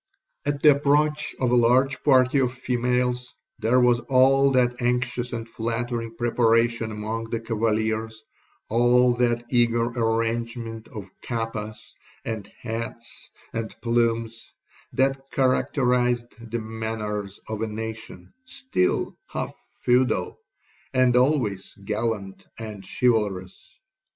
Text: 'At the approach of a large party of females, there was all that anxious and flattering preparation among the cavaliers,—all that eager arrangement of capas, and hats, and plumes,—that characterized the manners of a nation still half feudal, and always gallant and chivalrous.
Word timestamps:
'At 0.47 0.61
the 0.63 0.71
approach 0.71 1.35
of 1.39 1.51
a 1.51 1.55
large 1.55 2.01
party 2.03 2.39
of 2.39 2.51
females, 2.53 3.35
there 3.59 3.79
was 3.79 3.99
all 4.09 4.49
that 4.53 4.81
anxious 4.81 5.31
and 5.31 5.47
flattering 5.47 6.15
preparation 6.15 6.89
among 6.91 7.25
the 7.25 7.39
cavaliers,—all 7.39 9.13
that 9.17 9.45
eager 9.51 9.89
arrangement 9.89 10.87
of 10.87 11.07
capas, 11.21 11.93
and 12.25 12.51
hats, 12.63 13.29
and 13.53 13.75
plumes,—that 13.83 15.21
characterized 15.31 16.49
the 16.49 16.57
manners 16.57 17.39
of 17.47 17.61
a 17.61 17.67
nation 17.67 18.33
still 18.43 19.15
half 19.27 19.53
feudal, 19.83 20.39
and 20.95 21.15
always 21.15 21.75
gallant 21.75 22.43
and 22.57 22.83
chivalrous. 22.83 23.77